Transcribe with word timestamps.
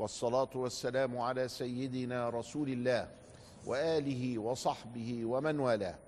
والصلاة 0.00 0.50
والسلام 0.54 1.18
على 1.18 1.48
سيدنا 1.48 2.28
رسول 2.28 2.68
الله 2.68 3.08
وآله 3.66 4.38
وصحبه 4.38 5.24
ومن 5.24 5.60
والاه. 5.60 5.98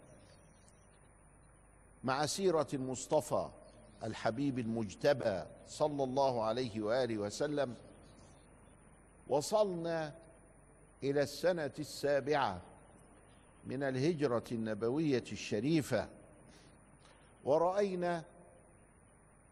مع 2.05 2.27
سيرة 2.27 2.67
المصطفى 2.75 3.49
الحبيب 4.05 4.59
المجتبى 4.59 5.45
صلى 5.67 6.05
الله 6.05 6.43
عليه 6.43 6.83
وآله 6.83 7.19
وسلم 7.19 7.75
وصلنا 9.29 10.15
إلى 11.03 11.23
السنة 11.23 11.73
السابعة 11.79 12.61
من 13.65 13.83
الهجرة 13.83 14.45
النبوية 14.53 15.25
الشريفة 15.33 16.09
ورأينا 17.45 18.25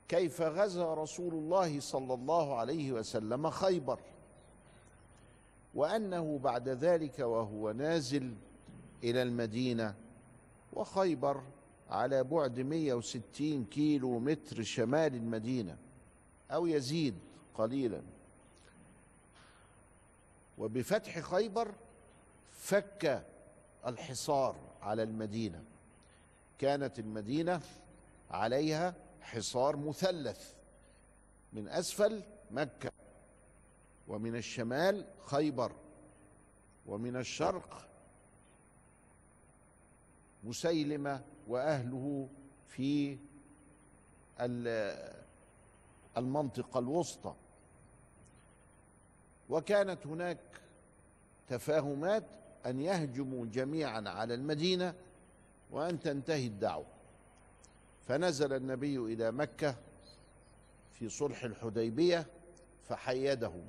كيف 0.09 0.43
غزا 0.43 0.95
رسول 0.95 1.35
الله 1.35 1.81
صلى 1.81 2.15
الله 2.15 2.57
عليه 2.57 2.93
وسلم 2.93 3.51
خيبر. 3.51 4.01
وأنه 5.75 6.39
بعد 6.39 6.69
ذلك 6.69 7.19
وهو 7.19 7.73
نازل 7.73 8.35
إلى 9.05 9.23
المدينة 9.23 9.95
وخيبر 10.73 11.43
على 11.91 12.25
بعد 12.25 12.61
160 12.61 13.65
كيلو 13.65 14.19
متر 14.19 14.63
شمال 14.63 15.15
المدينة 15.15 15.77
أو 16.51 16.67
يزيد 16.67 17.15
قليلا. 17.55 18.03
وبفتح 20.59 21.19
خيبر 21.21 21.75
فك 22.53 23.27
الحصار 23.87 24.57
على 24.83 25.03
المدينة. 25.03 25.65
كانت 26.59 26.99
المدينة 26.99 27.61
عليها 28.31 28.95
حصار 29.21 29.77
مثلث 29.77 30.55
من 31.53 31.69
أسفل 31.69 32.23
مكة. 32.51 32.91
ومن 34.11 34.37
الشمال 34.37 35.05
خيبر 35.27 35.73
ومن 36.87 37.17
الشرق 37.17 37.89
مسيلمة 40.45 41.25
وأهله 41.49 42.29
في 42.69 43.19
المنطقة 46.17 46.79
الوسطى. 46.79 47.35
وكانت 49.51 50.07
هناك 50.07 50.39
تفاهمات 51.49 52.25
أن 52.67 52.81
يهجموا 52.81 53.47
جميعا 53.47 54.09
على 54.09 54.35
المدينة 54.35 54.95
وأن 55.71 56.01
تنتهي 56.01 56.47
الدعوة. 56.47 56.87
فنزل 58.09 58.53
النبي 58.53 58.97
إلى 58.97 59.33
مكة 59.33 59.77
في 60.93 61.09
صلح 61.09 61.45
الحديبية 61.45 62.27
فحيدهم. 62.89 63.67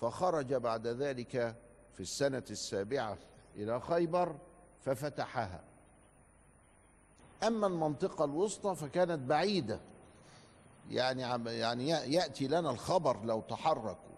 فخرج 0.00 0.54
بعد 0.54 0.86
ذلك 0.86 1.56
في 1.94 2.00
السنة 2.00 2.44
السابعة 2.50 3.18
إلى 3.56 3.80
خيبر 3.80 4.36
ففتحها. 4.80 5.60
أما 7.42 7.66
المنطقة 7.66 8.24
الوسطى 8.24 8.74
فكانت 8.74 9.18
بعيدة. 9.28 9.80
يعني 10.90 11.22
يعني 11.58 11.88
يأتي 11.88 12.48
لنا 12.48 12.70
الخبر 12.70 13.24
لو 13.24 13.40
تحركوا. 13.40 14.16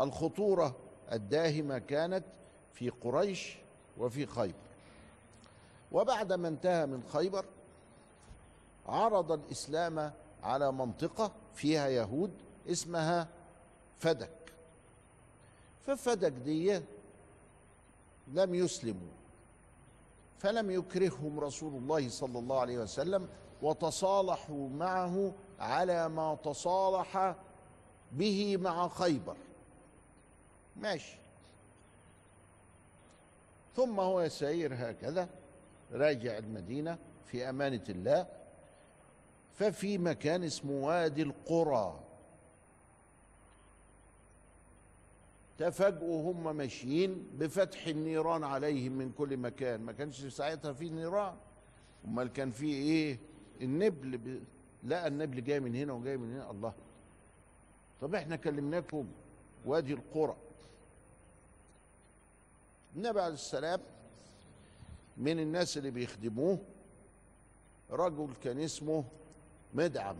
الخطورة 0.00 0.76
الداهمة 1.12 1.78
كانت 1.78 2.24
في 2.72 2.88
قريش 2.90 3.56
وفي 3.98 4.26
خيبر. 4.26 4.68
وبعدما 5.92 6.48
انتهى 6.48 6.86
من 6.86 7.02
خيبر 7.12 7.44
عرض 8.86 9.32
الإسلام 9.32 10.12
على 10.42 10.72
منطقة 10.72 11.32
فيها 11.54 11.88
يهود 11.88 12.32
اسمها 12.68 13.28
فدك. 13.98 14.37
ففدك 15.88 16.32
دي 16.32 16.80
لم 18.28 18.54
يسلموا 18.54 19.12
فلم 20.38 20.70
يكرههم 20.70 21.40
رسول 21.40 21.74
الله 21.74 22.08
صلى 22.08 22.38
الله 22.38 22.60
عليه 22.60 22.78
وسلم 22.78 23.28
وتصالحوا 23.62 24.68
معه 24.68 25.32
على 25.60 26.08
ما 26.08 26.34
تصالح 26.34 27.34
به 28.12 28.56
مع 28.56 28.88
خيبر. 28.88 29.36
ماشي. 30.76 31.16
ثم 33.76 34.00
هو 34.00 34.20
يسير 34.20 34.74
هكذا 34.74 35.28
راجع 35.92 36.38
المدينة 36.38 36.98
في 37.26 37.48
أمانة 37.48 37.84
الله 37.88 38.26
ففي 39.54 39.98
مكان 39.98 40.44
اسمه 40.44 40.86
وادي 40.86 41.22
القرى. 41.22 42.00
تفاجئوا 45.58 46.32
هم 46.32 46.56
ماشيين 46.56 47.30
بفتح 47.38 47.86
النيران 47.86 48.44
عليهم 48.44 48.92
من 48.92 49.12
كل 49.12 49.36
مكان. 49.36 49.80
ما 49.80 49.92
كانش 49.92 50.26
ساعتها 50.26 50.72
في 50.72 50.88
نيران. 50.88 51.36
أمال 52.04 52.32
كان 52.32 52.50
في 52.50 52.66
إيه؟ 52.66 53.18
النبل 53.60 54.18
ب... 54.18 54.42
لقى 54.84 55.06
النبل 55.06 55.44
جاي 55.44 55.60
من 55.60 55.74
هنا 55.74 55.92
وجاي 55.92 56.16
من 56.16 56.32
هنا. 56.32 56.50
الله. 56.50 56.72
طب 58.00 58.14
إحنا 58.14 58.36
كلمناكم 58.36 59.08
وادي 59.66 59.94
القرى. 59.94 60.36
النبي 62.96 63.20
عليه 63.20 63.34
السلام 63.34 63.80
من 65.16 65.38
الناس 65.40 65.78
اللي 65.78 65.90
بيخدموه 65.90 66.58
رجل 67.90 68.34
كان 68.42 68.60
اسمه 68.60 69.04
مدعم. 69.74 70.16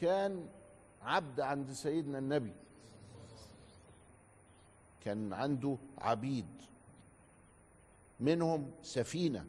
كان 0.00 0.46
عبد 1.02 1.40
عند 1.40 1.70
سيدنا 1.72 2.18
النبي. 2.18 2.52
كان 5.04 5.32
عنده 5.32 5.76
عبيد. 5.98 6.46
منهم 8.20 8.70
سفينة 8.82 9.46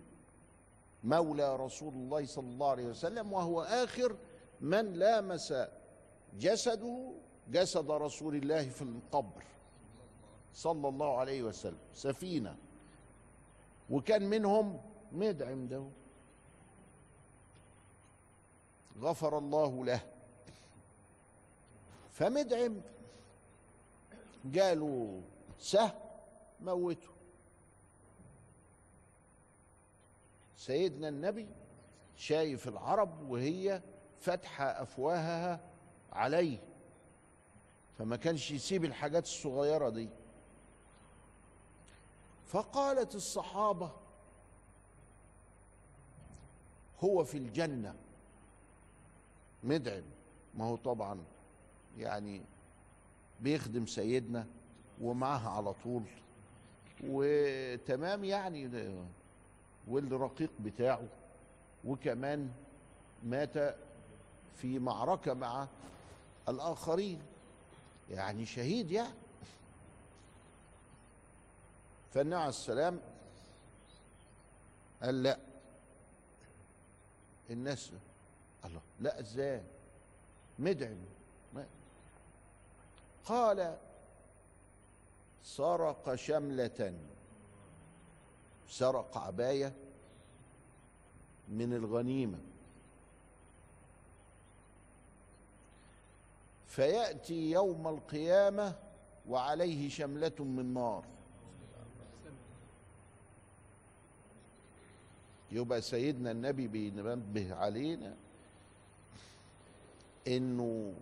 مولى 1.03 1.55
رسول 1.55 1.93
الله 1.93 2.25
صلى 2.25 2.47
الله 2.47 2.69
عليه 2.69 2.85
وسلم 2.85 3.33
وهو 3.33 3.61
آخر 3.61 4.17
من 4.61 4.93
لامس 4.93 5.53
جسده 6.39 7.11
جسد 7.51 7.91
رسول 7.91 8.35
الله 8.35 8.69
في 8.69 8.81
القبر 8.81 9.43
صلى 10.53 10.87
الله 10.87 11.17
عليه 11.17 11.43
وسلم. 11.43 11.77
سفينة. 11.93 12.55
وكان 13.89 14.29
منهم 14.29 14.81
مدعم 15.11 15.67
ده 15.67 15.83
غفر 19.01 19.37
الله 19.37 19.85
له. 19.85 20.01
فمدعم 22.11 22.81
جاله 24.45 25.21
سهم 25.63 25.91
موته. 26.61 27.07
سيدنا 30.57 31.09
النبي 31.09 31.47
شايف 32.15 32.67
العرب 32.67 33.29
وهي 33.29 33.81
فاتحة 34.19 34.65
أفواهها 34.65 35.59
عليه 36.11 36.57
فما 37.97 38.15
كانش 38.15 38.51
يسيب 38.51 38.85
الحاجات 38.85 39.23
الصغيرة 39.23 39.89
دي. 39.89 40.09
فقالت 42.45 43.15
الصحابة 43.15 43.91
هو 46.99 47.23
في 47.23 47.37
الجنة. 47.37 47.95
مدعم 49.63 50.03
ما 50.53 50.65
هو 50.65 50.75
طبعا 50.75 51.23
يعني 51.97 52.41
بيخدم 53.39 53.85
سيدنا 53.85 54.47
ومعها 55.03 55.49
على 55.49 55.73
طول. 55.83 56.03
وتمام 57.03 58.23
يعني 58.23 58.91
والرقيق 59.87 60.49
بتاعه. 60.59 61.07
وكمان 61.85 62.51
مات 63.23 63.75
في 64.55 64.79
معركة 64.79 65.33
مع 65.33 65.67
الآخرين. 66.49 67.21
يعني 68.09 68.45
شهيد 68.45 68.91
يعني. 68.91 69.13
فالنبي 72.13 72.35
عليه 72.35 72.49
السلام 72.49 72.99
قال 75.03 75.23
لا. 75.23 75.39
الناس 77.49 77.91
الله 78.65 78.81
لا 78.99 79.19
إزاي؟ 79.19 79.63
مدعم 80.59 80.97
قال 83.25 83.77
سرق 85.43 86.15
شملة. 86.15 86.93
سرق 88.69 89.17
عباية 89.17 89.73
من 91.49 91.73
الغنيمة. 91.73 92.37
فيأتي 96.67 97.51
يوم 97.51 97.87
القيامة 97.87 98.75
وعليه 99.29 99.89
شملة 99.89 100.39
من 100.39 100.73
نار. 100.73 101.03
يبقى 105.51 105.81
سيدنا 105.81 106.31
النبي 106.31 106.67
بينبه 106.67 107.55
علينا 107.55 108.15
إنه 110.27 110.93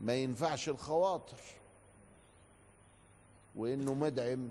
ما 0.00 0.14
ينفعش 0.14 0.68
الخواطر. 0.68 1.57
وإنه 3.58 3.94
مدعم 3.94 4.50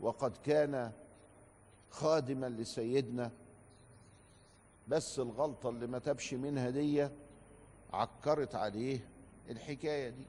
وقد 0.00 0.36
كان 0.36 0.92
خادما 1.90 2.46
لسيدنا 2.46 3.30
بس 4.88 5.18
الغلطة 5.18 5.68
اللي 5.68 5.86
ما 5.86 5.98
تبش 5.98 6.34
منها 6.34 6.70
دي 6.70 7.08
عكرت 7.92 8.54
عليه 8.54 9.08
الحكاية 9.50 10.08
دي. 10.08 10.24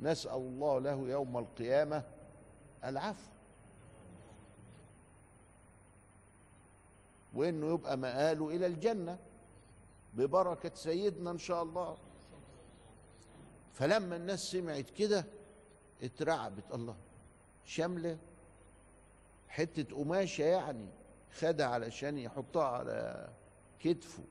نسأل 0.00 0.32
الله 0.36 0.78
له 0.78 1.08
يوم 1.08 1.38
القيامة 1.38 2.02
العفو. 2.84 3.30
وإنه 7.34 7.74
يبقى 7.74 7.96
مآله 7.96 8.48
إلى 8.48 8.66
الجنة 8.66 9.18
ببركة 10.14 10.74
سيدنا 10.74 11.30
إن 11.30 11.38
شاء 11.38 11.62
الله. 11.62 11.96
فلما 13.72 14.16
الناس 14.16 14.40
سمعت 14.40 14.90
كده 14.90 15.24
اترعبت 16.02 16.64
الله. 16.74 16.96
شاملة. 17.64 18.18
حتة 19.48 19.96
قماشة 19.96 20.42
يعني 20.44 20.86
خدها 21.38 21.66
علشان 21.66 22.18
يحطها 22.18 22.64
على 22.64 23.28
كتفه. 23.80 24.22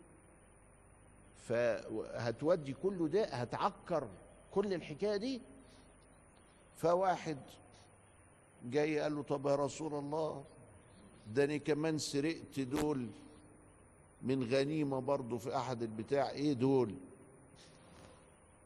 فهتودي 1.38 2.74
كله 2.74 3.08
ده 3.08 3.26
هتعكر 3.26 4.08
كل 4.52 4.74
الحكاية 4.74 5.18
دي. 5.18 5.42
فواحد 6.76 7.38
جاي 8.66 9.00
قال 9.00 9.16
له 9.16 9.24
طب 9.24 9.46
يا 9.48 9.56
رسول 9.56 9.94
الله 9.94 10.44
ده 11.34 11.44
أنا 11.44 11.58
كمان 11.58 11.98
سرقت 11.98 12.60
دول 12.60 13.08
من 14.22 14.44
غنيمة 14.44 15.00
برضه 15.00 15.38
في 15.38 15.56
أحد 15.58 15.82
البتاع. 15.82 16.30
إيه 16.30 16.54
دول؟ 16.54 16.96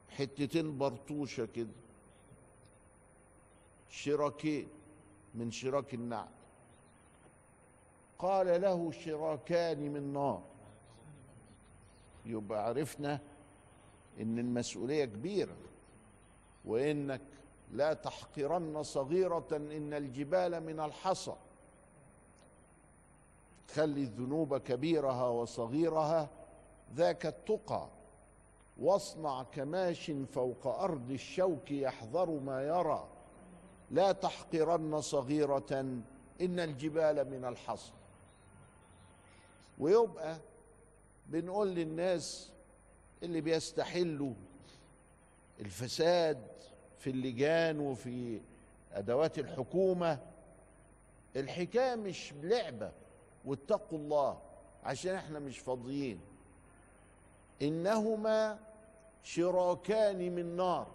حتتين 0.09 0.77
برطوشة 0.77 1.45
كده. 1.45 1.84
شراكين 3.95 4.67
من 5.35 5.51
شراك 5.51 5.93
النعل 5.93 6.27
قال 8.19 8.61
له 8.61 8.91
شراكان 8.91 9.93
من 9.93 10.13
نار. 10.13 10.41
يبقى 12.25 12.65
عرفنا 12.65 13.19
إن 14.19 14.39
المسؤولية 14.39 15.05
كبيرة 15.05 15.55
وإنك 16.65 17.21
لا 17.71 17.93
تحقرن 17.93 18.83
صغيرة 18.83 19.47
إن 19.51 19.93
الجبال 19.93 20.63
من 20.63 20.79
الحصى. 20.79 21.35
خلي 23.73 24.01
الذنوب 24.01 24.57
كبيرها 24.57 25.27
وصغيرها 25.27 26.29
ذاك 26.95 27.25
التقى. 27.25 27.87
واصنع 28.77 29.43
كماش 29.43 30.11
فوق 30.11 30.67
أرض 30.67 31.11
الشوك 31.11 31.71
يحذر 31.71 32.29
ما 32.29 32.63
يرى. 32.63 33.14
لا 33.91 34.11
تحقرن 34.11 35.01
صغيرة 35.01 35.71
إن 36.41 36.59
الجبال 36.59 37.29
من 37.29 37.45
الحصى 37.45 37.91
ويبقى 39.79 40.37
بنقول 41.27 41.67
للناس 41.67 42.51
اللي 43.23 43.41
بيستحلوا 43.41 44.33
الفساد 45.59 46.47
في 46.99 47.09
اللجان 47.09 47.79
وفي 47.79 48.41
أدوات 48.93 49.39
الحكومة 49.39 50.19
الحكاية 51.35 51.95
مش 51.95 52.33
لعبة 52.43 52.91
واتقوا 53.45 53.99
الله 53.99 54.41
عشان 54.83 55.15
إحنا 55.15 55.39
مش 55.39 55.59
فاضيين. 55.59 56.19
إنهما 57.61 58.59
شراكان 59.23 60.35
من 60.35 60.55
نار. 60.55 60.87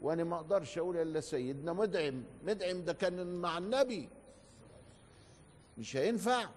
وأنا 0.00 0.24
ما 0.24 0.36
أقدرش 0.36 0.78
أقول 0.78 0.96
إلا 0.96 1.20
سيدنا 1.20 1.72
مدعم. 1.72 2.22
مدعم 2.44 2.84
ده 2.84 2.92
كان 2.92 3.26
مع 3.40 3.58
النبي. 3.58 4.08
مش 5.78 5.96
هينفع. 5.96 6.48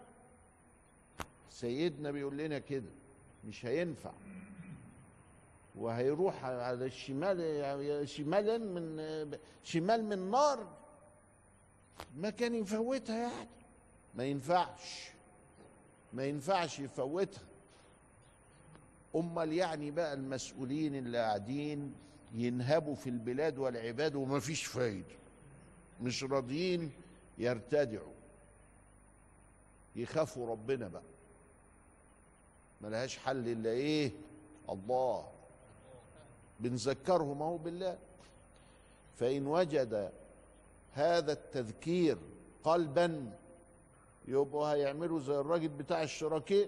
سيدنا 1.50 2.12
بيقول 2.12 2.38
لنا 2.38 2.60
كده. 2.60 2.90
مش 3.48 3.66
هينفع. 3.66 4.12
وهيروح 5.76 6.46
على 6.46 6.86
الشمال 6.86 8.08
شمالا 8.10 8.58
من 8.58 9.38
شمال 9.64 10.04
من 10.06 10.32
نار. 10.32 10.68
ما 12.18 12.30
كان 12.30 12.56
يفوتها 12.56 13.18
يعني. 13.18 13.50
ما 14.16 14.24
ينفعش. 14.26 15.12
ما 16.14 16.26
ينفعش 16.26 16.80
يفوتها. 16.80 17.44
أمال 19.16 19.54
يعني 19.54 19.92
بقى 19.92 20.14
المسؤولين 20.14 20.96
اللي 20.96 21.18
قاعدين 21.18 21.94
ينهبوا 22.34 22.96
في 22.96 23.10
البلاد 23.10 23.58
والعباد 23.58 24.16
وما 24.16 24.40
فيش 24.40 24.66
فايدة. 24.66 25.16
مش 26.02 26.24
راضيين 26.24 26.92
يرتدعوا. 27.38 28.14
يخافوا 29.96 30.48
ربنا 30.52 30.88
بقى. 30.88 31.02
ملهاش 32.82 33.18
حل 33.18 33.48
إلا 33.48 33.70
إيه؟ 33.70 34.12
الله. 34.70 35.28
بنذكرهم 36.60 37.42
اهو 37.42 37.58
بالله. 37.58 37.98
فإن 39.16 39.48
وجد 39.48 40.12
هذا 40.94 41.32
التذكير 41.32 42.18
قلبا 42.64 43.38
يبقوا 44.28 44.66
هيعملوا 44.68 45.20
زي 45.20 45.40
الراجل 45.40 45.68
بتاع 45.68 46.04
الشراكين 46.04 46.68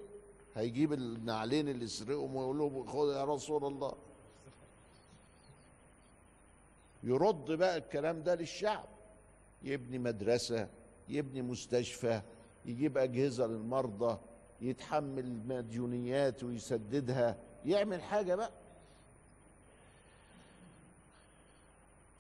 هيجيب 0.56 0.94
النعلين 0.94 1.70
اللي 1.70 1.88
سرقهم 1.88 2.36
ويقول 2.36 2.58
لهم 2.58 2.88
خد 2.88 3.08
يا 3.08 3.24
رسول 3.24 3.66
الله. 3.66 3.94
يرد 7.04 7.52
بقى 7.52 7.78
الكلام 7.78 8.24
ده 8.24 8.36
للشعب. 8.36 8.86
يبني 9.64 9.98
مدرسة 9.98 10.70
يبني 11.10 11.42
مستشفى 11.42 12.22
يجيب 12.66 12.98
أجهزة 12.98 13.48
للمرضى 13.48 14.20
يتحمل 14.62 15.48
مديونيات 15.48 16.44
ويسددها 16.44 17.38
يعمل 17.66 18.02
حاجة 18.02 18.36
بقى. 18.36 18.52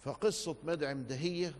فقصة 0.01 0.55
مدعم 0.63 1.03
دهية 1.03 1.53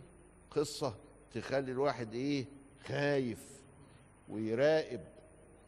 قصة 0.50 0.94
تخلي 1.34 1.72
الواحد 1.72 2.14
إيه؟ 2.14 2.46
خايف 2.86 3.60
ويراقب 4.28 5.00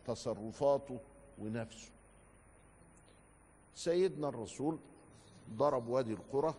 تصرفاته 0.06 1.00
ونفسه. 1.38 1.90
سيدنا 3.74 4.28
الرسول 4.28 4.78
ضرب 5.50 5.88
وادي 5.88 6.12
القرى 6.12 6.54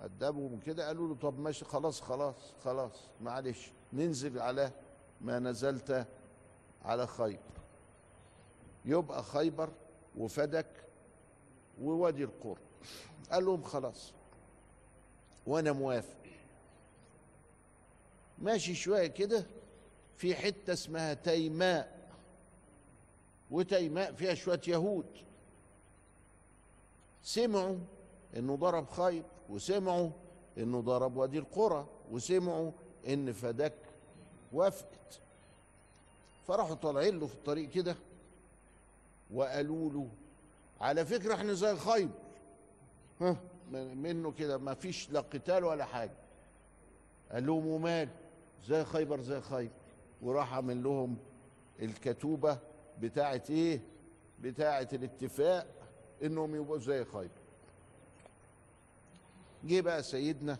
أدبهم 0.00 0.60
كده 0.60 0.86
قالوا 0.86 1.08
له 1.08 1.14
طب 1.14 1.38
ماشي 1.38 1.64
خلاص 1.64 2.00
خلاص 2.00 2.54
خلاص 2.64 3.08
معلش 3.20 3.70
ننزل 3.92 4.38
على 4.38 4.72
ما 5.20 5.38
نزلت 5.38 6.06
على 6.84 7.06
خيبر. 7.06 7.38
يبقى 8.84 9.22
خيبر 9.22 9.70
وفدك 10.16 10.84
ووادي 11.80 12.24
القرى 12.24 12.60
قال 13.30 13.44
لهم 13.44 13.62
خلاص 13.62 14.12
وأنا 15.46 15.72
موافق. 15.72 16.16
ماشي 18.38 18.74
شوية 18.74 19.06
كده 19.06 19.46
في 20.16 20.34
حتة 20.34 20.72
اسمها 20.72 21.14
تيماء 21.14 21.98
وتيماء 23.50 24.12
فيها 24.12 24.34
شوية 24.34 24.60
يهود. 24.68 25.06
سمعوا 27.22 27.78
إنه 28.36 28.56
ضرب 28.56 28.88
خيب 28.90 29.24
وسمعوا 29.48 30.10
إنه 30.58 30.80
ضرب 30.80 31.16
وادي 31.16 31.38
القرى 31.38 31.86
وسمعوا 32.10 32.70
إن 33.08 33.32
فدك 33.32 33.74
وافقت. 34.52 35.20
فراحوا 36.46 36.74
طالعين 36.74 37.18
له 37.18 37.26
في 37.26 37.34
الطريق 37.34 37.70
كده 37.70 37.96
وقالوا 39.34 39.90
له 39.90 40.08
على 40.80 41.06
فكرة 41.06 41.34
إحنا 41.34 41.52
زي 41.52 41.76
خيبر 41.76 42.14
ها 43.20 43.36
منه 43.72 44.32
كده 44.32 44.58
ما 44.58 44.74
فيش 44.74 45.10
لا 45.10 45.20
قتال 45.20 45.64
ولا 45.64 45.84
حاجة. 45.84 46.16
قال 47.32 47.46
لهم 47.46 47.66
ومال 47.66 48.08
زي 48.68 48.84
خيبر 48.84 49.20
زي 49.20 49.40
خيبر. 49.40 49.72
وراح 50.22 50.54
عامل 50.54 50.82
لهم 50.82 51.16
الكتوبة 51.82 52.58
بتاعه 53.00 53.42
إيه؟ 53.50 53.80
بتاعه 54.40 54.88
الاتفاق 54.92 55.66
إنهم 56.22 56.54
يبقوا 56.54 56.78
زي 56.78 57.04
خيبر. 57.04 57.37
جه 59.64 59.80
بقى 59.80 60.02
سيدنا 60.02 60.58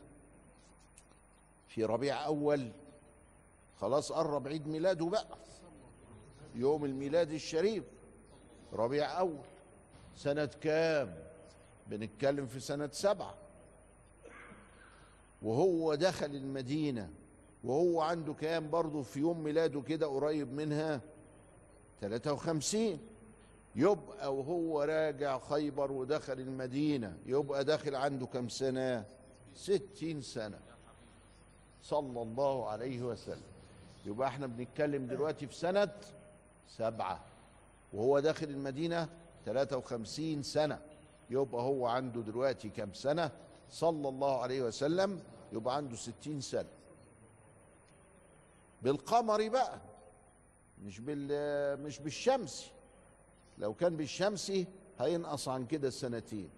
في 1.69 1.85
ربيع 1.85 2.25
أول 2.25 2.73
خلاص 3.81 4.13
قرب 4.13 4.49
عيد 4.49 4.69
ميلاده 4.69 5.07
بقى 5.07 5.39
يوم 6.55 6.85
الميلاد 6.85 7.31
الشريف 7.33 7.85
ربيع 8.73 9.19
أول 9.21 9.39
سنة 10.17 10.45
كام؟ 10.61 11.15
بنتكلم 11.87 12.47
في 12.47 12.61
سنة 12.61 12.89
سبعة. 12.93 13.35
وهو 15.43 15.95
دخل 15.95 16.27
المدينة 16.27 17.11
وهو 17.65 18.01
عنده 18.01 18.33
كام؟ 18.35 18.71
برضه 18.71 19.03
في 19.03 19.21
يوم 19.21 19.43
ميلاده 19.45 19.81
كده 19.81 20.07
قريب 20.07 20.53
منها 20.53 21.01
53 22.01 22.99
يبقى 23.79 24.35
وهو 24.37 24.83
راجع 24.83 25.39
خيبر 25.39 25.93
ودخل 25.93 26.41
المدينة 26.41 27.17
يبقى 27.27 27.65
داخل 27.65 27.95
عنده 27.95 28.27
كم 28.27 28.49
سنة؟ 28.49 29.05
ستين 29.55 30.23
سنة. 30.23 30.59
صلى 31.83 32.23
الله 32.23 32.69
عليه 32.69 33.03
وسلم. 33.03 33.43
يبقى 34.07 34.29
إحنا 34.29 34.47
بنتكلم 34.47 35.07
دلوقتي 35.07 35.47
في 35.47 35.55
سنة 35.55 35.93
سبعة. 36.69 37.25
وهو 37.93 38.19
داخل 38.19 38.47
المدينة 38.47 39.09
53 39.47 40.43
سنة. 40.43 40.79
يبقى 41.31 41.63
هو 41.63 41.87
عنده 41.87 42.21
دلوقتي 42.21 42.69
كم 42.69 42.93
سنة؟ 42.95 43.31
صلى 43.71 44.09
الله 44.09 44.43
عليه 44.43 44.63
وسلم 44.63 45.21
يبقى 45.53 45.77
عنده 45.77 45.97
60 45.97 46.41
سنة. 46.41 46.69
بالقمر 48.83 49.49
بقى 49.49 49.79
مش 50.85 51.01
بال 51.01 51.83
مش 51.83 51.99
بالشمس. 51.99 52.71
لو 53.61 53.75
كان 53.75 53.97
بالشمسي 53.97 54.67
هينقص 55.01 55.49
عن 55.49 55.67
كده 55.67 55.89
السنتين. 55.89 56.49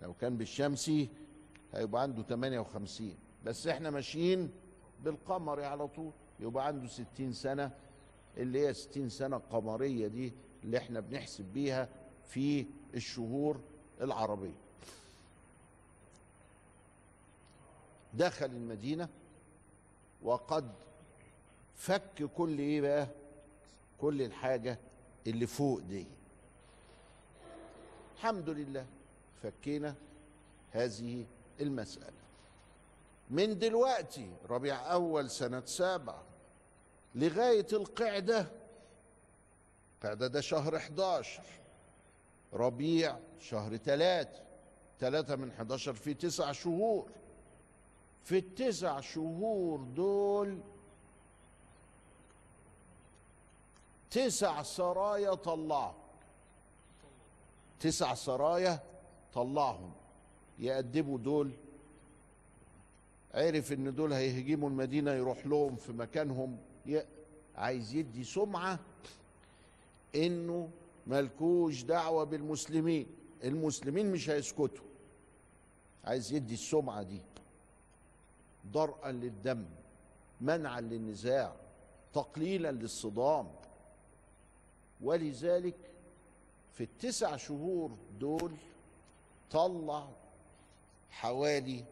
لو 0.00 0.14
كان 0.14 0.36
بالشمسي 0.36 1.08
هيبقى 1.74 2.02
عنده 2.02 2.22
58 2.22 3.14
بس 3.44 3.66
إحنا 3.66 3.90
ماشيين 3.90 4.50
بالقمر 5.04 5.62
على 5.62 5.88
طول. 5.88 6.10
يبقى 6.40 6.66
عنده 6.66 6.88
60 6.88 7.32
سنة 7.32 7.70
اللي 8.36 8.66
هي 8.66 8.74
60 8.74 9.08
سنة 9.08 9.36
قمرية 9.50 10.06
دي 10.06 10.32
اللي 10.64 10.78
إحنا 10.78 11.00
بنحسب 11.00 11.44
بيها 11.44 11.88
في 12.28 12.66
الشهور 12.94 13.60
العربية. 14.00 14.54
دخل 18.14 18.46
المدينة 18.46 19.08
وقد 20.22 20.72
فك 21.76 22.24
كل 22.36 22.58
إيه 22.58 22.80
بقى؟ 22.80 23.08
كل 24.00 24.22
الحاجة 24.22 24.78
اللي 25.26 25.46
فوق 25.46 25.80
دي. 25.80 26.06
الحمد 28.22 28.48
لله. 28.50 28.86
فكينا 29.42 29.94
هذه 30.70 31.26
المسألة. 31.60 32.22
من 33.30 33.58
دلوقتي 33.58 34.30
ربيع 34.48 34.92
أول 34.92 35.30
سنة 35.30 35.64
سابعة 35.64 36.22
لغاية 37.14 37.66
القعدة 37.72 38.46
القعدة 39.96 40.26
ده 40.26 40.40
شهر 40.40 40.76
11 40.76 41.42
ربيع 42.52 43.18
شهر 43.40 43.76
ثلاثة 43.76 44.42
ثلاثة 45.00 45.36
من 45.36 45.50
11 45.50 45.92
في 45.94 46.14
تسع 46.14 46.52
شهور. 46.52 47.10
في 48.24 48.38
التسع 48.38 49.00
شهور 49.00 49.80
دول 49.82 50.60
تسع 54.10 54.62
سرايا 54.62 55.34
طلعهم 55.34 56.01
تسع 57.82 58.14
سرايا 58.14 58.80
طلعهم 59.34 59.92
يأدبوا 60.58 61.18
دول. 61.18 61.50
عرف 63.34 63.72
إن 63.72 63.94
دول 63.94 64.12
هيهجموا 64.12 64.68
المدينة 64.68 65.10
يروح 65.10 65.46
لهم 65.46 65.76
في 65.76 65.92
مكانهم. 65.92 66.58
عايز 67.56 67.94
يدي 67.94 68.24
سمعة 68.24 68.78
إنه 70.14 70.68
ملكوش 71.06 71.82
دعوة 71.82 72.24
بالمسلمين. 72.24 73.06
المسلمين 73.44 74.12
مش 74.12 74.30
هيسكتوا. 74.30 74.84
عايز 76.04 76.32
يدي 76.32 76.54
السمعة 76.54 77.02
دي. 77.02 77.20
ضرءا 78.66 79.12
للدم 79.12 79.64
منعا 80.40 80.80
للنزاع 80.80 81.56
تقليلا 82.14 82.72
للصدام. 82.72 83.48
ولذلك 85.00 85.74
في 86.72 86.84
التسع 86.84 87.36
شهور 87.36 87.96
دول 88.20 88.52
طلع 89.50 90.08
حوالي 91.10 91.84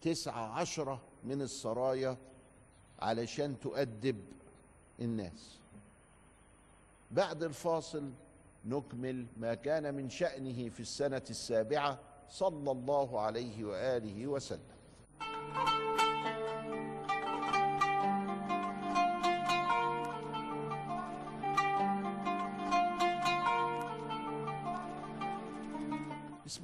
تسعة 0.00 0.46
عشرة 0.46 1.02
من 1.24 1.42
السرايا 1.42 2.16
علشان 2.98 3.60
تؤدب 3.60 4.24
الناس. 5.00 5.58
بعد 7.10 7.42
الفاصل 7.42 8.10
نكمل 8.64 9.26
ما 9.36 9.54
كان 9.54 9.94
من 9.94 10.10
شأنه 10.10 10.68
في 10.68 10.80
السنة 10.80 11.22
السابعة 11.30 11.98
صلى 12.28 12.70
الله 12.70 13.20
عليه 13.20 13.64
وآله 13.64 14.26
وسلم. 14.26 14.75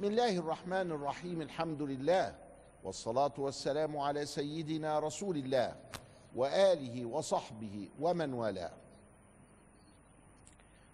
بسم 0.03 0.11
الله 0.11 0.37
الرحمن 0.37 0.91
الرحيم 0.91 1.41
الحمد 1.41 1.81
لله 1.81 2.35
والصلاة 2.83 3.33
والسلام 3.37 3.97
على 3.97 4.25
سيدنا 4.25 4.99
رسول 4.99 5.37
الله 5.37 5.75
وآله 6.35 7.05
وصحبه 7.05 7.89
ومن 7.99 8.33
والاه. 8.33 8.73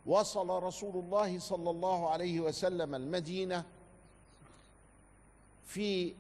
وصل 0.06 0.50
رسول 0.64 0.96
الله 1.04 1.40
صلى 1.40 1.70
الله 1.70 2.10
عليه 2.10 2.40
وسلم 2.40 2.96
المدينة 2.96 3.66
في 5.66 6.16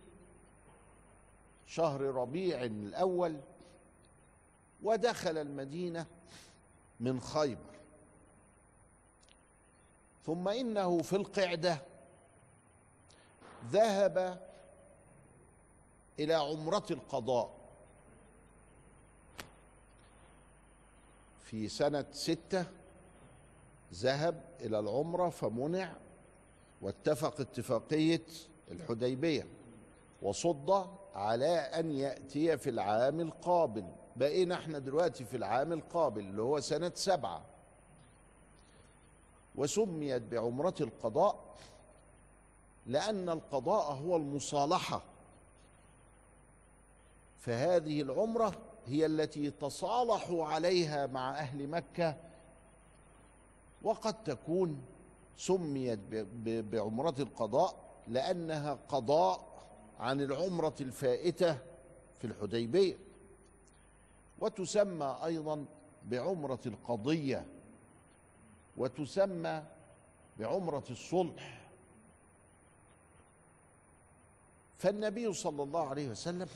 شهر 1.67 2.01
ربيع 2.01 2.63
الأول 2.63 3.37
ودخل 4.83 5.37
المدينة 5.37 6.05
من 6.99 7.21
خيبر. 7.21 7.75
ثم 10.25 10.47
إنه 10.47 11.01
في 11.01 11.15
القعدة 11.15 11.88
ذهب 13.71 14.39
إلى 16.19 16.33
عمرة 16.33 16.85
القضاء 16.91 17.49
في 21.43 21.67
سنة 21.67 22.05
ستة 22.11 22.65
ذهب 23.93 24.43
إلى 24.61 24.79
العمرة 24.79 25.29
فمنع 25.29 25.93
واتفق 26.81 27.41
اتفاقية 27.41 28.25
الحديبية 28.71 29.47
وصد 30.21 30.87
على 31.15 31.55
أن 31.57 31.91
يأتي 31.91 32.57
في 32.57 32.69
العام 32.69 33.19
القابل. 33.19 33.85
بقينا 34.15 34.55
إحنا 34.55 34.79
دلوقتي 34.79 35.25
في 35.25 35.37
العام 35.37 35.73
القابل 35.73 36.21
اللي 36.21 36.41
هو 36.41 36.59
سنة 36.59 36.91
سبعة 36.95 37.41
وسميت 39.55 40.21
بعمرة 40.21 40.75
القضاء 40.81 41.39
لأن 42.89 43.29
القضاء 43.29 43.93
هو 43.93 44.17
المصالحة. 44.17 45.01
فهذه 47.39 48.01
العمرة 48.01 48.53
هي 48.85 49.05
التي 49.05 49.51
تصالحوا 49.51 50.45
عليها 50.45 51.07
مع 51.07 51.39
أهل 51.39 51.67
مكة 51.67 52.15
وقد 53.81 54.23
تكون 54.23 54.81
سميت 55.37 55.99
بعمرة 56.43 57.15
القضاء 57.19 57.75
لأنها 58.07 58.79
قضاء 58.89 59.49
عن 59.99 60.21
العمرة 60.21 60.75
الفائتة 60.81 61.57
في 62.19 62.27
الحديبية. 62.27 62.97
وتسمى 64.39 65.17
أيضا 65.25 65.65
بعمرة 66.05 66.59
القضية 66.65 67.45
وتسمى 68.77 69.63
بعمرة 70.39 70.83
الصلح. 70.89 71.58
فالنبي 74.79 75.33
صلى 75.33 75.63
الله 75.63 75.89
عليه 75.89 76.09
وسلم 76.09 76.47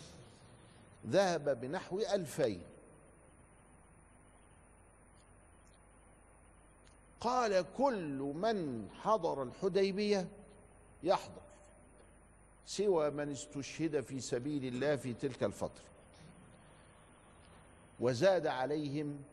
ذهب 1.07 1.61
بنحو 1.61 1.99
ألفين. 1.99 2.63
قال 7.19 7.65
كل 7.77 8.33
من 8.35 8.89
حضر 9.01 9.43
الحديبية 9.43 10.27
يحضر 11.03 11.41
سوى 12.65 13.09
من 13.09 13.31
استشهد 13.31 14.01
في 14.01 14.19
سبيل 14.19 14.65
الله 14.65 14.95
في 14.95 15.13
تلك 15.13 15.43
الفترة. 15.43 15.83
وزاد 17.99 18.47
عليهم 18.47 19.23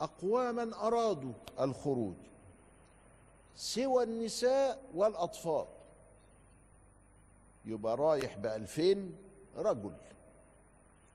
أقواما 0.00 0.86
أرادوا 0.86 1.32
الخروج 1.60 2.14
سوى 3.56 4.02
النساء 4.04 4.82
والأطفال. 4.94 5.66
يبقى 7.64 7.96
رايح 7.96 8.36
بألفين 8.36 9.16
رجل 9.56 9.94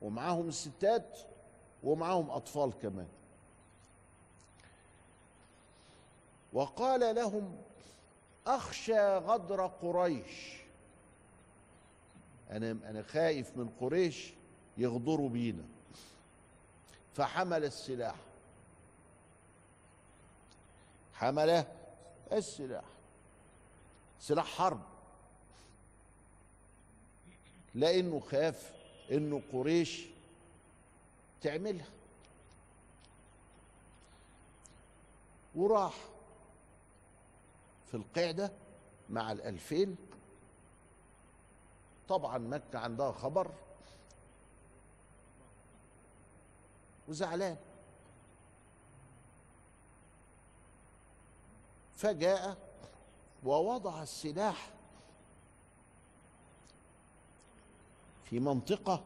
ومعاهم 0.01 0.47
الستات 0.47 1.19
ومعاهم 1.83 2.29
أطفال 2.29 2.79
كمان. 2.81 3.07
وقال 6.53 7.15
لهم 7.15 7.57
أخشى 8.47 9.17
غدر 9.17 9.67
قريش. 9.67 10.57
أنا 12.51 12.71
أنا 12.71 13.01
خايف 13.01 13.57
من 13.57 13.69
قريش 13.81 14.33
يغدروا 14.77 15.29
بينا. 15.29 15.63
فحمل 17.13 17.63
السلاح. 17.65 18.15
حمل 21.13 21.65
السلاح. 22.31 22.85
سلاح 24.19 24.45
حرب. 24.45 24.81
لأنه 27.77 28.19
خاف 28.19 28.73
إنه 29.11 29.41
قريش 29.53 30.05
تعملها. 31.41 31.87
وراح 35.55 35.93
في 37.87 37.93
القعدة 37.97 38.51
مع 39.09 39.31
الألفين. 39.31 39.95
طبعا 42.07 42.37
مكة 42.37 42.79
عندها 42.79 43.11
خبر 43.11 43.51
وزعلان. 47.07 47.57
فجاء 51.95 52.57
ووضع 53.43 54.03
السلاح 54.03 54.76
في 58.29 58.39
منطقة 58.39 59.03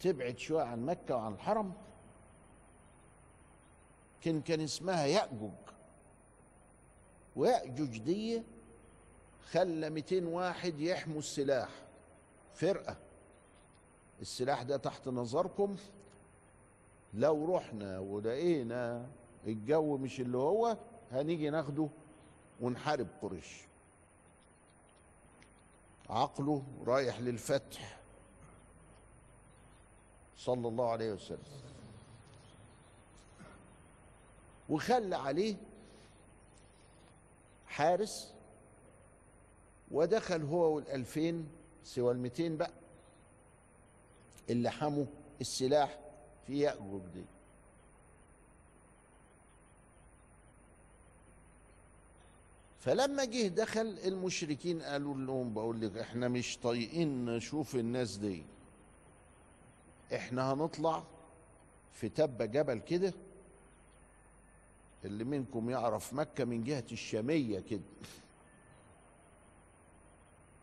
تبعد 0.00 0.38
شوية 0.38 0.62
عن 0.62 0.86
مكة 0.86 1.16
وعن 1.16 1.32
الحرم 1.32 1.72
كان 4.20 4.40
كان 4.40 4.60
اسمها 4.60 5.06
يأجوج. 5.06 5.50
ويأجوج 7.36 7.98
دي 7.98 8.42
خلى 9.50 9.90
200 9.90 10.26
واحد 10.26 10.80
يحموا 10.80 11.18
السلاح 11.18 11.68
فرقة. 12.54 12.96
السلاح 14.20 14.62
ده 14.62 14.76
تحت 14.76 15.08
نظركم. 15.08 15.76
لو 17.14 17.56
رحنا 17.56 17.98
ولقينا 17.98 19.06
الجو 19.46 19.96
مش 19.96 20.20
اللي 20.20 20.38
هو 20.38 20.76
هنيجي 21.12 21.50
ناخده 21.50 21.88
ونحارب 22.60 23.08
قريش. 23.22 23.69
عقله 26.10 26.62
رايح 26.86 27.20
للفتح. 27.20 28.00
صلى 30.36 30.68
الله 30.68 30.90
عليه 30.90 31.12
وسلم. 31.12 31.60
وخلى 34.68 35.16
عليه 35.16 35.56
حارس 37.66 38.34
ودخل 39.90 40.42
هو 40.42 40.74
والألفين 40.76 41.48
سوى 41.84 42.12
المتين 42.12 42.56
بقى 42.56 42.70
اللي 44.50 44.70
حموا 44.70 45.06
السلاح 45.40 45.98
في 46.46 46.60
يأجوج 46.60 47.02
دي. 47.14 47.24
فلما 52.80 53.24
جه 53.24 53.46
دخل 53.48 53.98
المشركين 54.04 54.82
قالوا 54.82 55.14
لهم 55.14 55.54
بقول 55.54 55.80
لك 55.80 55.96
إحنا 55.96 56.28
مش 56.28 56.58
طايقين 56.58 57.24
نشوف 57.24 57.74
الناس 57.76 58.16
دي. 58.16 58.42
إحنا 60.14 60.52
هنطلع 60.52 61.02
في 61.92 62.08
تبة 62.08 62.44
جبل 62.44 62.78
كده 62.78 63.12
اللي 65.04 65.24
منكم 65.24 65.70
يعرف 65.70 66.12
مكة 66.14 66.44
من 66.44 66.64
جهة 66.64 66.84
الشامية 66.92 67.60
كده. 67.60 67.80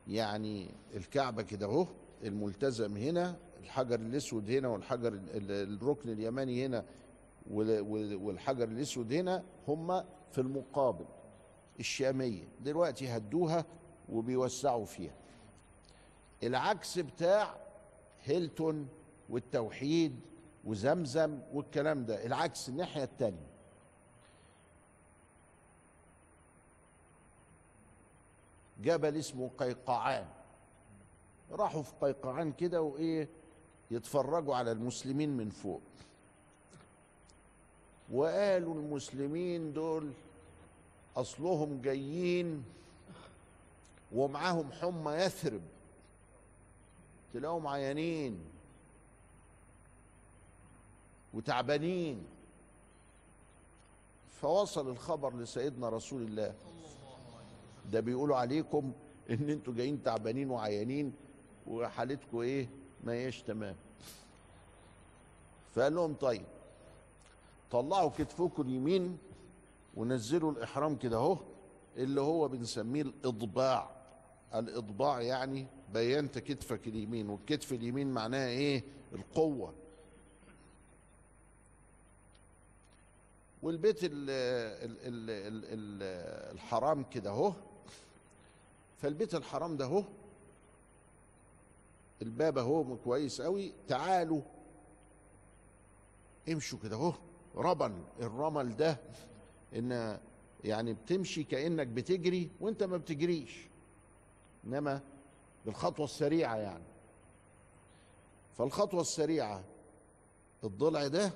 يعني 0.08 0.69
الكعبة 0.95 1.41
كده 1.41 1.65
أهو 1.65 1.88
الملتزم 2.23 2.97
هنا 2.97 3.38
الحجر 3.63 3.95
الأسود 3.99 4.49
هنا 4.51 4.67
والحجر 4.67 5.08
ال- 5.13 5.77
الركن 5.82 6.10
اليماني 6.10 6.65
هنا 6.65 6.86
وال- 7.51 7.82
وال- 7.82 8.15
والحجر 8.15 8.63
الأسود 8.63 9.13
هنا 9.13 9.43
هم 9.67 10.03
في 10.32 10.38
المقابل. 10.41 11.06
الشامية. 11.80 12.44
دلوقتي 12.62 13.18
هدوها 13.18 13.66
وبيوسعوا 14.10 14.86
فيها. 14.86 15.16
العكس 16.44 17.00
بتاع 17.00 17.56
هيلتون 18.24 18.88
والتوحيد 19.30 20.20
وزمزم 20.66 21.40
والكلام 21.54 22.06
ده. 22.06 22.26
العكس 22.26 22.70
الناحية 22.70 23.04
التانية. 23.04 23.48
جبل 28.82 29.18
اسمه 29.18 29.50
قيقعان. 29.58 30.26
راحوا 31.52 31.82
في 31.84 31.94
قيقعان 32.02 32.52
كده 32.52 32.82
وإيه 32.82 33.30
يتفرجوا 33.92 34.56
على 34.56 34.72
المسلمين 34.72 35.38
من 35.38 35.50
فوق. 35.50 35.82
وقالوا 38.12 38.76
المسلمين 38.76 39.74
دول 39.74 40.12
أصلهم 41.17 41.82
جايين 41.82 42.63
ومعاهم 44.12 44.71
حمى 44.71 45.12
يثرب. 45.12 45.62
تلاقوهم 47.34 47.67
عيانين 47.67 48.39
وتعبانين. 51.34 52.25
فوصل 54.41 54.89
الخبر 54.89 55.36
لسيدنا 55.36 55.89
رسول 55.89 56.21
الله. 56.21 56.53
ده 57.91 57.99
بيقولوا 57.99 58.36
عليكم 58.38 58.91
إن 59.30 59.49
أنتوا 59.49 59.73
جايين 59.73 60.03
تعبانين 60.03 60.49
وعيانين 60.49 61.13
وحالتكم 61.67 62.38
إيه؟ 62.39 62.69
ما 63.03 63.13
هيش 63.13 63.41
تمام. 63.41 63.75
فقال 65.75 65.95
لهم 65.95 66.13
طيب 66.13 66.45
طلعوا 67.71 68.10
كتفكم 68.10 68.62
اليمين 68.62 69.17
ونزلوا 69.97 70.51
الإحرام 70.51 70.95
كده 70.95 71.17
اهو 71.17 71.38
اللي 71.97 72.21
هو 72.21 72.47
بنسميه 72.47 73.01
الإضباع. 73.01 73.89
الإضباع 74.55 75.21
يعني 75.21 75.67
بينت 75.93 76.39
كتفك 76.39 76.88
اليمين 76.88 77.29
والكتف 77.29 77.73
اليمين 77.73 78.12
معناها 78.12 78.47
إيه؟ 78.47 78.83
القوة. 79.13 79.73
والبيت 83.63 84.03
ال 84.03 84.12
ال 84.12 84.97
ال 85.07 85.29
ال 85.29 85.65
ال 85.65 86.03
الحرام 86.55 87.03
كده 87.03 87.29
اهو. 87.29 87.53
فالبيت 88.97 89.36
الحرام 89.36 89.77
ده 89.77 89.86
اهو 89.86 90.03
الباب 92.21 92.57
اهو 92.57 92.97
كويس 92.97 93.41
قوي. 93.41 93.73
تعالوا 93.88 94.41
امشوا 96.49 96.79
كده 96.83 96.95
اهو. 96.95 97.13
ربن 97.55 98.03
الرمل 98.19 98.75
ده 98.75 98.97
إن 99.75 100.19
يعني 100.63 100.93
بتمشي 100.93 101.43
كأنك 101.43 101.88
بتجري 101.88 102.49
وأنت 102.60 102.84
ما 102.84 102.97
بتجريش. 102.97 103.67
إنما 104.65 105.01
بالخطوة 105.65 106.06
السريعة 106.06 106.56
يعني. 106.56 106.84
فالخطوة 108.58 109.01
السريعة 109.01 109.63
الضلع 110.63 111.08
ده 111.08 111.32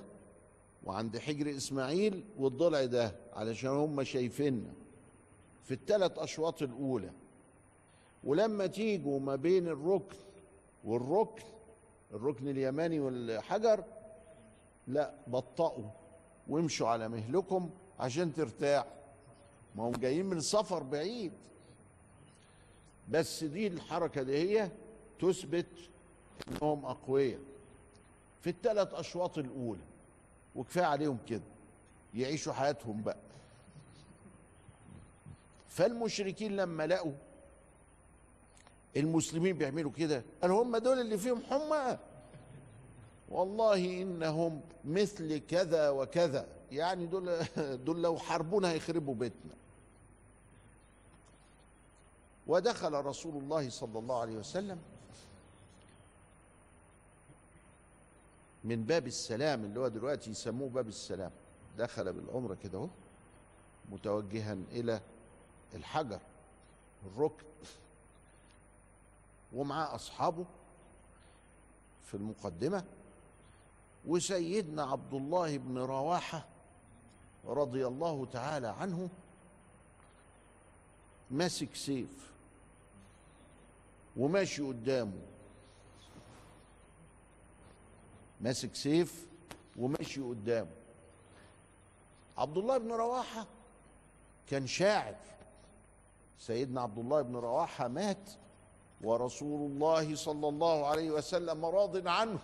وعند 0.84 1.18
حجر 1.18 1.56
إسماعيل 1.56 2.24
والضلع 2.38 2.84
ده 2.84 3.14
علشان 3.32 3.70
هم 3.70 4.02
شايفيننا 4.04 4.72
في 5.64 5.74
الثلاث 5.74 6.18
أشواط 6.18 6.62
الأولى. 6.62 7.10
ولما 8.24 8.66
تيجوا 8.66 9.20
ما 9.20 9.36
بين 9.36 9.68
الركن 9.68 10.16
والركن 10.84 11.42
الركن 12.12 12.48
اليماني 12.48 13.00
والحجر 13.00 13.84
لا 14.86 15.14
بطئوا 15.26 15.90
وامشوا 16.48 16.88
على 16.88 17.08
مهلكم 17.08 17.70
عشان 18.02 18.34
ترتاح. 18.34 18.86
ما 19.76 19.82
هم 19.84 19.92
جايين 19.92 20.26
من 20.26 20.40
سفر 20.40 20.82
بعيد. 20.82 21.32
بس 23.08 23.44
دي 23.44 23.66
الحركة 23.66 24.22
دي 24.22 24.36
هي 24.36 24.70
تثبت 25.20 25.66
إنهم 26.48 26.84
أقوياء. 26.84 27.40
في 28.40 28.50
الثلاث 28.50 28.94
أشواط 28.94 29.38
الأولى 29.38 29.80
وكفاية 30.56 30.84
عليهم 30.84 31.18
كده 31.28 31.42
يعيشوا 32.14 32.52
حياتهم 32.52 33.02
بقى. 33.02 33.16
فالمشركين 35.68 36.56
لما 36.56 36.86
لقوا 36.86 37.12
المسلمين 38.96 39.58
بيعملوا 39.58 39.90
كده 39.92 40.22
قالوا 40.42 40.62
هم 40.62 40.76
دول 40.76 41.00
اللي 41.00 41.18
فيهم 41.18 41.42
حمى 41.42 41.98
والله 43.28 44.02
إنهم 44.02 44.60
مثل 44.84 45.38
كذا 45.38 45.90
وكذا. 45.90 46.46
يعني 46.72 47.06
دول 47.06 47.38
دول 47.86 48.02
لو 48.02 48.18
حاربونا 48.18 48.70
هيخربوا 48.70 49.14
بيتنا. 49.14 49.54
ودخل 52.46 52.92
رسول 52.92 53.42
الله 53.42 53.70
صلى 53.70 53.98
الله 53.98 54.20
عليه 54.20 54.36
وسلم 54.36 54.78
من 58.64 58.84
باب 58.84 59.06
السلام 59.06 59.64
اللي 59.64 59.80
هو 59.80 59.88
دلوقتي 59.88 60.30
يسموه 60.30 60.68
باب 60.68 60.88
السلام. 60.88 61.30
دخل 61.78 62.12
بالعمرة 62.12 62.54
كده 62.54 62.78
اهو 62.78 62.88
متوجها 63.92 64.52
إلى 64.52 65.00
الحجر 65.74 66.20
الركن 67.06 67.44
ومعاه 69.52 69.94
أصحابه 69.94 70.44
في 72.06 72.14
المقدمة 72.14 72.84
وسيدنا 74.06 74.82
عبد 74.82 75.14
الله 75.14 75.58
بن 75.58 75.78
رواحة 75.78 76.46
رضي 77.46 77.86
الله 77.86 78.26
تعالى 78.26 78.68
عنه 78.68 79.08
ماسك 81.30 81.74
سيف 81.74 82.32
وماشي 84.16 84.62
قدامه. 84.62 85.22
ماسك 88.40 88.74
سيف 88.74 89.26
وماشي 89.76 90.20
قدامه. 90.20 90.70
عبد 92.38 92.58
الله 92.58 92.78
بن 92.78 92.92
رواحة 92.92 93.46
كان 94.46 94.66
شاعر. 94.66 95.16
سيدنا 96.38 96.80
عبد 96.80 96.98
الله 96.98 97.22
بن 97.22 97.36
رواحة 97.36 97.88
مات 97.88 98.30
ورسول 99.00 99.70
الله 99.70 100.16
صلى 100.16 100.48
الله 100.48 100.86
عليه 100.86 101.10
وسلم 101.10 101.64
راض 101.64 102.08
عنه. 102.08 102.38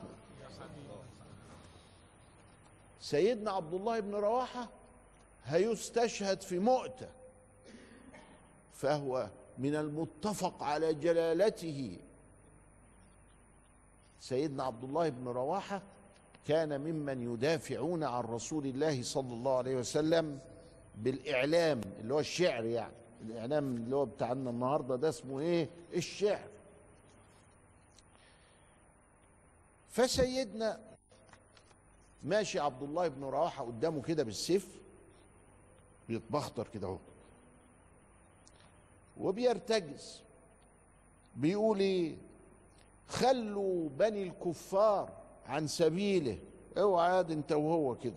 سيدنا 3.00 3.50
عبد 3.50 3.74
الله 3.74 4.00
بن 4.00 4.14
رواحة 4.14 4.68
هيستشهد 5.48 6.40
في 6.42 6.58
مؤتة 6.58 7.08
فهو 8.72 9.28
من 9.58 9.74
المتفق 9.74 10.62
على 10.62 10.94
جلالته. 10.94 11.98
سيدنا 14.20 14.64
عبد 14.64 14.84
الله 14.84 15.08
بن 15.08 15.28
رواحة 15.28 15.82
كان 16.48 16.80
ممن 16.80 17.34
يدافعون 17.34 18.04
عن 18.04 18.22
رسول 18.24 18.66
الله 18.66 19.02
صلى 19.02 19.34
الله 19.34 19.56
عليه 19.56 19.76
وسلم 19.76 20.38
بالإعلام 20.96 21.80
اللي 22.00 22.14
هو 22.14 22.20
الشعر 22.20 22.64
يعني. 22.64 22.92
الإعلام 23.22 23.76
اللي 23.76 23.96
هو 23.96 24.04
بتاعنا 24.04 24.50
النهاردة 24.50 24.96
ده 24.96 25.08
اسمه 25.08 25.40
إيه؟ 25.40 25.68
الشعر. 25.94 26.48
فسيدنا 29.90 30.80
ماشي 32.22 32.60
عبد 32.60 32.82
الله 32.82 33.08
بن 33.08 33.24
رواحة 33.24 33.64
قدامه 33.64 34.02
كده 34.02 34.22
بالسيف. 34.22 34.78
بيتبختر 36.08 36.68
كده 36.68 36.86
اهو. 36.86 36.98
وبيرتجز 39.20 40.20
بيقول 41.36 41.80
إيه؟ 41.80 42.16
خلوا 43.08 43.88
بني 43.88 44.22
الكفار 44.22 45.12
عن 45.46 45.66
سبيله. 45.66 46.38
اوعى 46.78 47.16
عاد 47.16 47.30
انت 47.30 47.52
وهو 47.52 47.94
كده. 47.94 48.14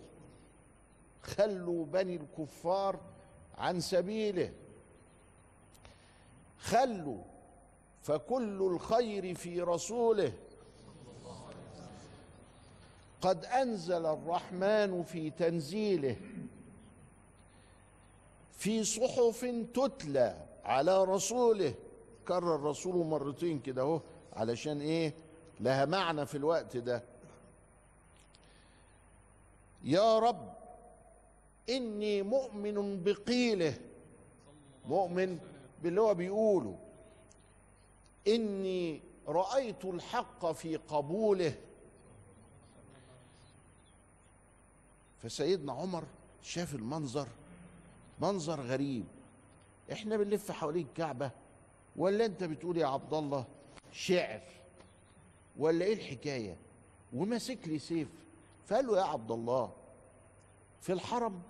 خلوا 1.22 1.86
بني 1.86 2.16
الكفار 2.16 3.00
عن 3.58 3.80
سبيله. 3.80 4.52
خلوا 6.58 7.22
فكل 8.02 8.62
الخير 8.62 9.34
في 9.34 9.60
رسوله. 9.60 10.32
قد 13.20 13.44
أنزل 13.44 14.06
الرحمن 14.06 15.02
في 15.02 15.30
تنزيله. 15.30 16.16
في 18.62 18.84
صحف 18.84 19.44
تتلى 19.74 20.46
على 20.64 21.04
رسوله. 21.04 21.74
كرر 22.28 22.62
رسوله 22.62 23.02
مرتين 23.02 23.60
كده 23.60 23.82
اهو 23.82 24.00
علشان 24.32 24.80
إيه؟ 24.80 25.14
لها 25.60 25.84
معنى 25.84 26.26
في 26.26 26.36
الوقت 26.36 26.76
ده. 26.76 27.02
يا 29.84 30.18
رب 30.18 30.52
إني 31.68 32.22
مؤمن 32.22 33.02
بقيله. 33.02 33.74
مؤمن 34.86 35.38
باللي 35.82 36.00
هو 36.00 36.14
بيقوله. 36.14 36.78
إني 38.28 39.00
رأيت 39.28 39.84
الحق 39.84 40.52
في 40.52 40.76
قبوله. 40.76 41.54
فسيدنا 45.22 45.72
عمر 45.72 46.04
شاف 46.42 46.74
المنظر 46.74 47.28
منظر 48.22 48.60
غريب. 48.60 49.04
إحنا 49.92 50.16
بنلف 50.16 50.50
حوالين 50.50 50.86
الكعبه 50.86 51.30
ولا 51.96 52.24
أنت 52.24 52.44
بتقول 52.44 52.76
يا 52.76 52.86
عبد 52.86 53.14
الله 53.14 53.44
شعر؟ 53.92 54.42
ولا 55.58 55.84
إيه 55.84 55.94
الحكاية؟ 55.94 56.56
وماسك 57.12 57.58
لي 57.66 57.78
سيف. 57.78 58.08
فقال 58.66 58.86
له 58.86 58.96
يا 58.98 59.02
عبد 59.02 59.30
الله 59.30 59.72
في 60.80 60.92
الحرم 60.92 61.42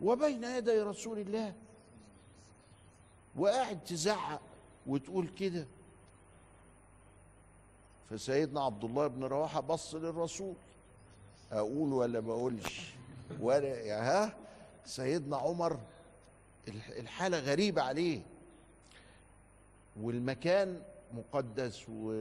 وبين 0.00 0.44
يدي 0.44 0.80
رسول 0.80 1.18
الله. 1.18 1.54
وقاعد 3.36 3.84
تزعق 3.84 4.40
وتقول 4.86 5.28
كده. 5.28 5.66
فسيدنا 8.10 8.64
عبد 8.64 8.84
الله 8.84 9.06
بن 9.06 9.24
رواحة 9.24 9.60
بص 9.60 9.94
للرسول 9.94 10.54
أقول 11.52 11.92
ولا 11.92 12.20
ما 12.20 12.32
أقولش؟ 12.32 12.94
ولا 13.40 14.00
ها 14.00 14.36
سيدنا 14.84 15.36
عمر 15.36 15.80
الحالة 16.98 17.38
غريبة 17.38 17.82
عليه. 17.82 18.22
والمكان 20.00 20.82
مقدس 21.12 21.86
و... 21.88 22.12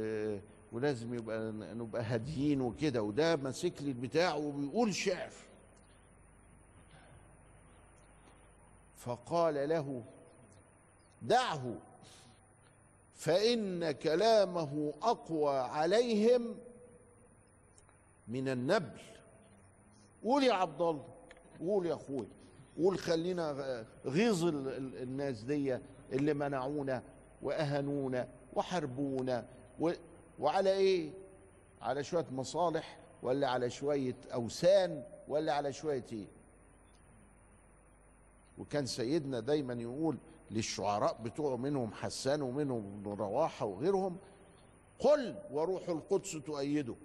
ولازم 0.72 1.14
يبقى 1.14 1.52
نبقى 1.52 2.04
هاديين 2.04 2.62
وكده 2.62 3.02
وده 3.02 3.36
ماسك 3.36 3.74
لي 3.82 3.92
البتاع 3.92 4.36
وبيقول 4.36 4.96
شعر. 4.96 5.30
فقال 8.98 9.70
له 9.70 10.04
دعه 11.22 11.76
فإن 13.16 13.92
كلامه 13.92 14.94
أقوى 15.02 15.58
عليهم 15.58 16.56
من 18.28 18.50
النبل. 18.50 19.02
قول 20.24 20.44
يا 20.44 20.54
عبد 20.54 20.82
الله 20.82 21.06
قول 21.60 21.86
يا 21.86 21.94
أخوي 21.94 22.28
قول 22.78 23.00
خلينا 23.00 23.86
غيظ 24.06 24.46
الناس 24.46 25.42
دي 25.42 25.78
اللي 26.14 26.34
منعونا 26.34 27.04
واهانونا 27.42 28.28
وحربونا 28.54 29.46
و... 29.80 29.92
وعلى 30.40 30.72
إيه؟ 30.72 31.12
على 31.82 32.04
شوية 32.04 32.26
مصالح 32.32 33.00
ولا 33.24 33.48
على 33.50 33.70
شوية 33.70 34.16
أوثان 34.34 35.04
ولا 35.28 35.54
على 35.54 35.74
شوية 35.74 36.06
إيه؟ 36.12 36.28
وكان 38.58 38.86
سيدنا 38.86 39.40
دايما 39.40 39.74
يقول 39.74 40.18
للشعراء 40.52 41.18
بتوعه 41.24 41.58
منهم 41.58 41.94
حسان 41.94 42.42
ومنهم 42.42 43.00
ابن 43.00 43.12
رواحة 43.12 43.66
وغيرهم 43.66 44.18
قل 45.00 45.36
وروح 45.52 45.90
القدس 45.90 46.32
تؤيدك. 46.32 46.96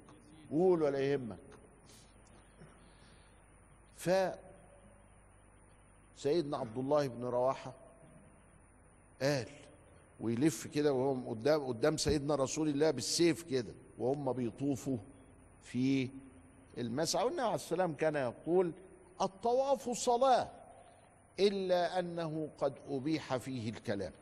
قول 0.50 0.82
ولا 0.82 0.98
يهمك. 0.98 1.38
ف 3.98 4.10
سيدنا 6.16 6.56
عبد 6.56 6.78
الله 6.78 7.06
بن 7.06 7.24
رواحة 7.24 7.74
قال 9.22 9.46
ويلف 10.20 10.66
كده 10.66 10.92
وهم 10.92 11.28
قدام 11.28 11.66
قدام 11.66 11.96
سيدنا 11.96 12.34
رسول 12.34 12.68
الله 12.68 12.90
بالسيف 12.90 13.42
كده 13.42 13.72
وهم 13.98 14.32
بيطوفوا 14.32 14.98
في 15.62 16.08
المسعى. 16.78 17.24
والنبي 17.24 17.42
عليه 17.42 17.54
السلام 17.54 17.94
كان 17.94 18.16
يقول 18.16 18.72
الطواف 19.20 19.90
صلاة 19.90 20.48
إلا 21.40 21.98
أنه 21.98 22.48
قد 22.58 22.74
أبيح 22.88 23.36
فيه 23.36 23.70
الكلام. 23.70 24.12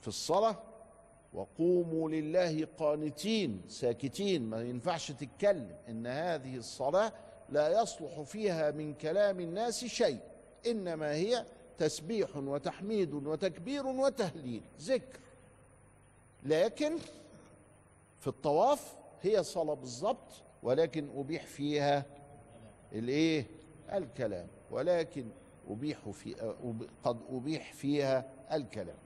في 0.00 0.08
الصلاة 0.08 0.56
وقوموا 1.34 2.10
لله 2.10 2.68
قانتين 2.78 3.62
ساكتين 3.68 4.50
ما 4.50 4.62
ينفعش 4.62 5.12
تتكلم 5.12 5.76
إن 5.88 6.06
هذه 6.06 6.56
الصلاة 6.56 7.12
لا 7.48 7.82
يصلح 7.82 8.20
فيها 8.20 8.70
من 8.70 8.94
كلام 8.94 9.40
الناس 9.40 9.84
شيء 9.84 10.20
إنما 10.66 11.12
هي 11.12 11.44
تسبيح 11.78 12.36
وتحميد 12.36 13.14
وتكبير 13.14 13.86
وتهليل 13.86 14.62
ذكر. 14.80 15.20
لكن 16.42 16.96
في 18.20 18.26
الطواف 18.26 18.96
هي 19.22 19.42
صلاه 19.42 19.74
بالظبط 19.74 20.42
ولكن 20.62 21.08
أبيح 21.16 21.46
فيها 21.46 22.04
الإيه؟ 22.92 23.46
الكلام. 23.92 24.46
ولكن 24.70 25.26
أبيح 25.70 26.08
في 26.08 26.34
قد 27.04 27.18
أبيح 27.30 27.72
فيها 27.72 28.30
الكلام. 28.52 28.98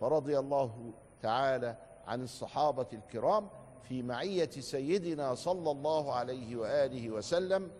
فرضي 0.00 0.38
الله 0.38 0.92
تعالى 1.22 1.76
عن 2.06 2.22
الصحابة 2.22 2.86
الكرام 2.92 3.48
في 3.88 4.02
معية 4.02 4.50
سيدنا 4.50 5.34
صلى 5.34 5.70
الله 5.70 6.14
عليه 6.14 6.56
وآله 6.56 7.10
وسلم. 7.10 7.70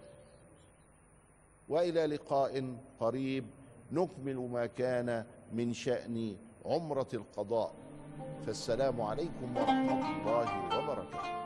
وإلى 1.69 2.07
لقاء 2.07 2.75
قريب 3.01 3.47
نكمل 3.93 4.37
ما 4.37 4.67
كان 4.67 5.25
من 5.53 5.73
شأن 5.73 6.37
عمرة 6.65 7.09
القضاء. 7.15 7.75
فالسلام 8.47 9.01
عليكم 9.01 9.57
ورحمة 9.57 10.21
الله 10.21 10.79
وبركاته. 10.79 11.41